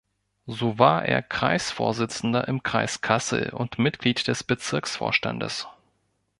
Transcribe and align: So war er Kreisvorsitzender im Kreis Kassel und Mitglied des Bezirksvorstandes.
So 0.47 0.79
war 0.79 1.05
er 1.05 1.21
Kreisvorsitzender 1.21 2.47
im 2.47 2.63
Kreis 2.63 3.01
Kassel 3.01 3.51
und 3.51 3.77
Mitglied 3.77 4.27
des 4.27 4.43
Bezirksvorstandes. 4.43 5.67